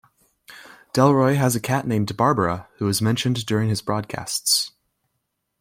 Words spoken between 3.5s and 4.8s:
his broadcasts.